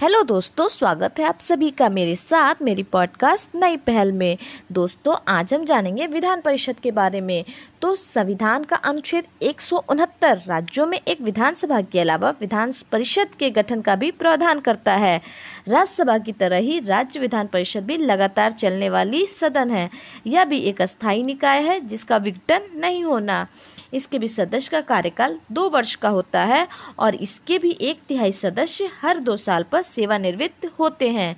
[0.00, 4.38] Hello दोस्तों, स्वागत है आप सभी का मेरे साथ मेरी पॉडकास्ट नई पहल में।
[4.72, 7.44] दोस्तों, आज हम जानेंगे विधान परिषद के बारे में।
[7.82, 13.34] तो संविधान का अनुच्छेद एक सौ उनहत्तर राज्यों में एक विधानसभा के अलावा विधान परिषद
[13.38, 15.20] के गठन का भी प्रावधान करता है।
[15.68, 19.90] राज्यसभा की तरह ही राज्य विधान परिषद भी लगातार चलने वाली सदन है।
[20.26, 23.46] यह भी एक अस्थायी निकाय है जिसका विघटन नहीं होना।
[23.94, 26.66] इसके भी सदस्य का कार्यकाल दो वर्ष का होता है
[26.98, 31.36] और इसके भी एक तिहाई सदस्य हर दो साल पर सेवानिवृत्त होते हैं।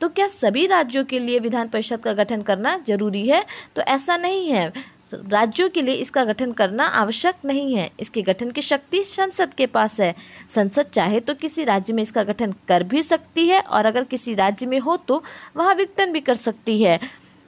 [0.00, 3.44] तो क्या सभी राज्यों के लिए विधान परिषद का गठन करना ज़रूरी है?
[3.76, 4.72] तो ऐसा नहीं है।
[5.12, 9.66] राज्यों के लिए इसका गठन करना आवश्यक नहीं है। इसके गठन की शक्ति संसद के
[9.66, 10.14] पास है।
[10.50, 14.34] संसद चाहे तो किसी राज्य में इसका गठन कर भी सकती है और अगर किसी
[14.34, 15.22] राज्य में हो तो
[15.56, 16.98] वहाँ विघटन भी कर सकती है।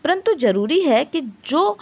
[0.04, 1.78] परंतु ज़रूरी है कि जो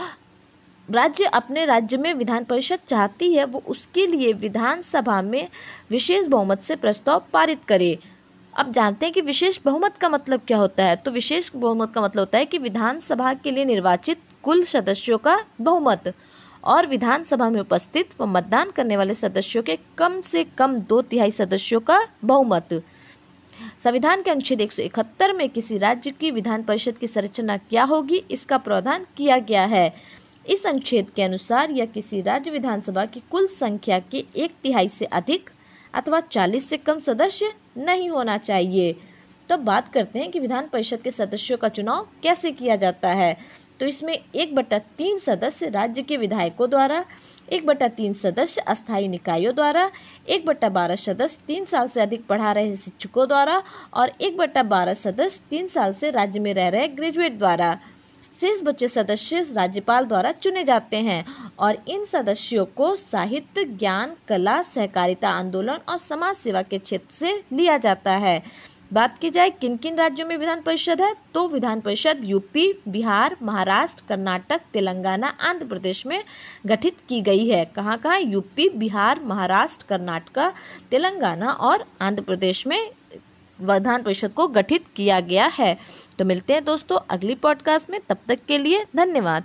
[0.91, 5.49] राज्य अपने राज्य में विधान परिषद चाहती है, वो उसके लिए विधानसभा में
[5.91, 7.99] विशेष बहुमत से प्रस्ताव पारित करे।
[8.57, 10.97] अब जानते हैं कि विशेष बहुमत का मतलब क्या होता है?
[10.97, 15.45] तो विशेष बहुमत का मतलब होता है कि विधानसभा के लिए निर्वाचित कुल सदस्यों का
[15.61, 16.15] बहुमत
[16.65, 21.31] और विधानसभा में उपस्थित व मतदान करने वाले सदस्यों के कम से कम दो तिहाई
[21.31, 22.83] सदस्यों का बहुमत।
[23.85, 27.85] संविधान के अनुच्छेद एक सौ इकहत्तर में किसी राज्य की विधान परिषद की संरचना क्या
[27.85, 28.25] होगी?
[28.31, 29.95] इसका प्रावधान किया गया है।
[30.49, 35.05] इस अनुच्छेद के अनुसार यह किसी राज्य विधानसभा की कुल संख्या के एक तिहाई से
[35.05, 35.51] अधिक
[35.95, 38.93] अथवा 40 से कम सदस्य नहीं होना चाहिए।
[39.49, 43.37] तो बात करते हैं कि विधान परिषद के सदस्यों का चुनाव कैसे किया जाता है।
[43.81, 47.05] तो इसमें एक बटा तीन सदस्य राज्य के विधायकों द्वारा,
[47.53, 49.91] एक बटा तीन सदस्य अस्थायी निकायों द्वारा,
[50.29, 53.63] एक बटा बारह सदस्य तीन साल से अधिक पढ़ा रहे शिक्षकों द्वारा
[53.95, 57.79] और एक बटा बारह सदस्य तीन साल से राज्य में रह रहे ग्रेजुएट द्वारा।
[58.35, 61.25] शेष बच्चे सदस्य राज्यपाल द्वारा चुने जाते हैं
[61.59, 67.43] और इन सदस्यों को साहित्य, ज्ञान, कला, सहकारिता आंदोलन और समाज सेवा के क्षेत्र से
[67.53, 68.43] लिया जाता है।
[68.93, 73.37] बात की जाए किन किन राज्यों में विधान परिषद है तो विधान परिषद यूपी, बिहार,
[73.43, 76.23] महाराष्ट्र, कर्नाटक, तेलंगाना, आंध्र प्रदेश में
[76.67, 80.53] गठित की गई है। कहाँ कहाँ यूपी, बिहार, महाराष्ट्र, कर्नाटक,
[80.91, 82.91] तेलंगाना और आंध्र प्रदेश में
[83.65, 85.79] विधान परिषद को गठित किया गया है।
[86.19, 89.45] तो मिलते हैं दोस्तों अगली पॉडकास्ट में। तब तक के लिए धन्यवाद।